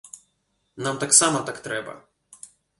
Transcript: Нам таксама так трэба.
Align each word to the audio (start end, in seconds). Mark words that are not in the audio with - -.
Нам 0.87 0.95
таксама 1.05 1.43
так 1.53 1.63
трэба. 1.69 1.93